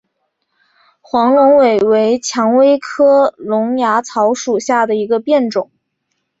[0.99, 5.69] 黄龙尾为蔷薇科龙芽草属下的一个变种。